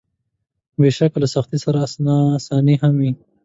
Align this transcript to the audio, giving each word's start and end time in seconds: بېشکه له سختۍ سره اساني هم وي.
بېشکه 0.81 1.17
له 1.21 1.27
سختۍ 1.33 1.57
سره 1.65 1.77
اساني 2.37 2.75
هم 2.81 2.93
وي. 3.01 3.11